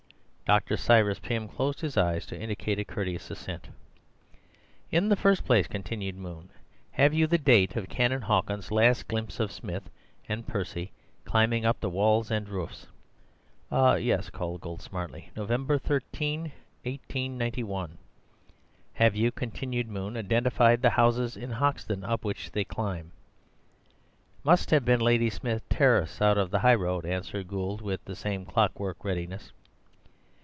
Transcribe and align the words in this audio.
Dr. 0.59 0.75
Cyrus 0.75 1.17
Pym 1.17 1.47
closed 1.47 1.79
his 1.79 1.95
eyes 1.95 2.25
to 2.25 2.37
indicate 2.37 2.77
a 2.77 2.83
courteous 2.83 3.31
assent. 3.31 3.69
"In 4.91 5.07
the 5.07 5.15
first 5.15 5.45
place," 5.45 5.65
continued 5.65 6.17
Moon, 6.17 6.49
"have 6.91 7.13
you 7.13 7.25
the 7.25 7.37
date 7.37 7.77
of 7.77 7.87
Canon 7.87 8.23
Hawkins's 8.23 8.69
last 8.69 9.07
glimpse 9.07 9.39
of 9.39 9.49
Smith 9.49 9.89
and 10.27 10.45
Percy 10.45 10.91
climbing 11.23 11.63
up 11.65 11.79
the 11.79 11.89
walls 11.89 12.29
and 12.29 12.49
roofs?" 12.49 12.85
"Ho, 13.69 13.95
yus!" 13.95 14.29
called 14.29 14.55
out 14.55 14.59
Gould 14.59 14.81
smartly. 14.81 15.31
"November 15.37 15.77
thirteen, 15.77 16.51
eighteen 16.83 17.37
ninety 17.37 17.63
one." 17.63 17.97
"Have 18.95 19.15
you," 19.15 19.31
continued 19.31 19.87
Moon, 19.87 20.17
"identified 20.17 20.81
the 20.81 20.89
houses 20.89 21.37
in 21.37 21.51
Hoxton 21.51 22.03
up 22.03 22.25
which 22.25 22.51
they 22.51 22.65
climbed?" 22.65 23.11
"Must 24.43 24.69
have 24.71 24.83
been 24.83 24.99
Ladysmith 24.99 25.63
Terrace 25.69 26.21
out 26.21 26.37
of 26.37 26.51
the 26.51 26.59
highroad," 26.59 27.05
answered 27.05 27.47
Gould 27.47 27.81
with 27.81 28.03
the 28.03 28.17
same 28.17 28.43
clockwork 28.45 29.05
readiness. 29.05 29.53